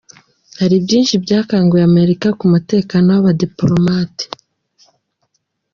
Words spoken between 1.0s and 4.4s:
byakanguye Amerika ku mutekano w’abadipolomate.